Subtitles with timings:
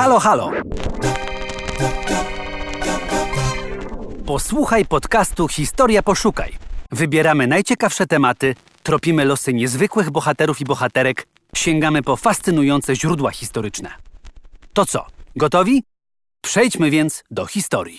[0.00, 0.50] Halo, halo!
[4.26, 6.58] Posłuchaj podcastu Historia Poszukaj.
[6.90, 11.26] Wybieramy najciekawsze tematy, tropimy losy niezwykłych bohaterów i bohaterek,
[11.56, 13.90] sięgamy po fascynujące źródła historyczne.
[14.72, 15.06] To co,
[15.36, 15.82] gotowi?
[16.40, 17.98] Przejdźmy więc do historii.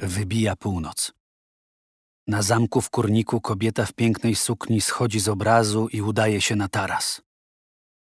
[0.00, 1.12] Wybija północ.
[2.26, 6.68] Na zamku w kurniku kobieta w pięknej sukni schodzi z obrazu i udaje się na
[6.68, 7.27] taras.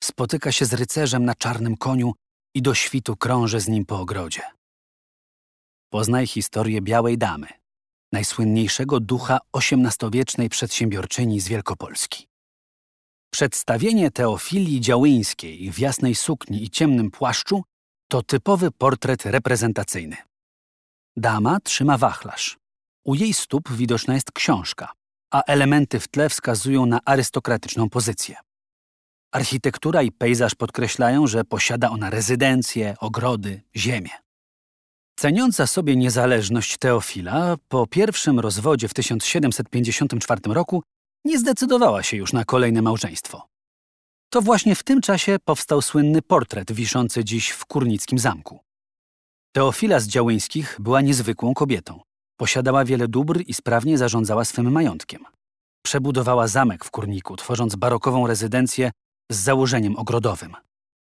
[0.04, 2.14] Spotyka się z rycerzem na czarnym koniu
[2.56, 4.42] i do świtu krąży z nim po ogrodzie.
[5.90, 7.48] Poznaj historię Białej Damy,
[8.14, 12.28] najsłynniejszego ducha XVIII-wiecznej przedsiębiorczyni z Wielkopolski.
[13.32, 17.64] Przedstawienie Teofilii Działyńskiej w jasnej sukni i ciemnym płaszczu
[18.08, 20.18] to typowy portret reprezentacyjny.
[21.18, 22.58] Dama trzyma wachlarz.
[23.06, 24.92] U jej stóp widoczna jest książka,
[25.34, 28.36] a elementy w tle wskazują na arystokratyczną pozycję.
[29.32, 34.10] Architektura i pejzaż podkreślają, że posiada ona rezydencję, ogrody, ziemię.
[35.20, 40.84] Ceniąca sobie niezależność Teofila, po pierwszym rozwodzie w 1754 roku
[41.26, 43.48] nie zdecydowała się już na kolejne małżeństwo.
[44.30, 48.60] To właśnie w tym czasie powstał słynny portret wiszący dziś w Kurnickim Zamku.
[49.56, 52.02] Teofila z Działyńskich była niezwykłą kobietą.
[52.38, 55.24] Posiadała wiele dóbr i sprawnie zarządzała swym majątkiem.
[55.86, 58.92] Przebudowała zamek w Kurniku, tworząc barokową rezydencję
[59.32, 60.56] z założeniem ogrodowym.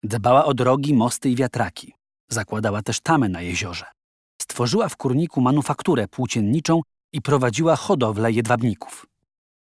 [0.03, 1.95] Dbała o drogi, mosty i wiatraki.
[2.29, 3.85] Zakładała też tamę na jeziorze.
[4.43, 6.81] Stworzyła w Kurniku manufakturę płócienniczą
[7.13, 9.07] i prowadziła hodowlę jedwabników.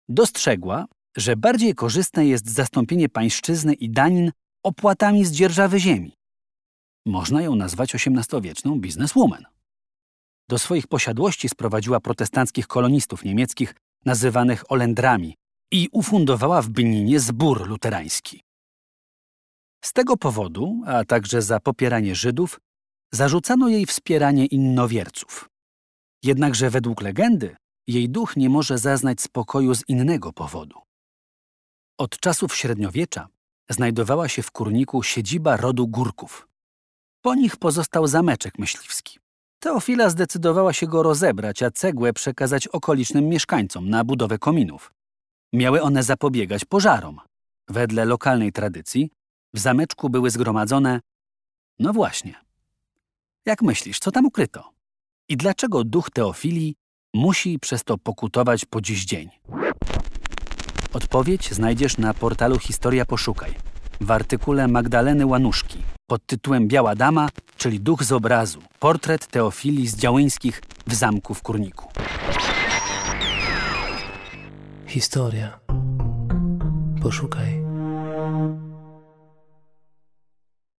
[0.08, 4.32] Dostrzegła, że bardziej korzystne jest zastąpienie pańszczyzny i danin
[4.62, 6.12] opłatami z dzierżawy ziemi.
[7.06, 9.44] Można ją nazwać XVIII-wieczną bizneswoman.
[10.48, 15.37] Do swoich posiadłości sprowadziła protestanckich kolonistów niemieckich nazywanych Olendrami
[15.70, 18.42] i ufundowała w Beninie zbór luterański.
[19.84, 22.60] Z tego powodu, a także za popieranie Żydów,
[23.12, 25.48] zarzucano jej wspieranie innowierców.
[26.22, 30.80] Jednakże według legendy jej duch nie może zaznać spokoju z innego powodu.
[31.98, 33.28] Od czasów średniowiecza
[33.70, 36.48] znajdowała się w Kurniku siedziba rodu Górków.
[37.22, 39.18] Po nich pozostał zameczek myśliwski.
[39.58, 44.92] Teofila zdecydowała się go rozebrać, a cegłę przekazać okolicznym mieszkańcom na budowę kominów.
[45.52, 47.20] Miały one zapobiegać pożarom.
[47.68, 49.10] Wedle lokalnej tradycji
[49.54, 51.00] w zameczku były zgromadzone...
[51.78, 52.34] No właśnie.
[53.46, 54.70] Jak myślisz, co tam ukryto?
[55.28, 56.74] I dlaczego duch Teofilii
[57.14, 59.30] musi przez to pokutować po dziś dzień?
[60.92, 63.54] Odpowiedź znajdziesz na portalu Historia Poszukaj
[64.00, 68.62] w artykule Magdaleny Łanuszki pod tytułem Biała Dama, czyli Duch z obrazu.
[68.78, 71.88] Portret Teofilii z Działyńskich w zamku w Kurniku.
[74.88, 75.60] Historia.
[77.02, 77.67] Poszukaj.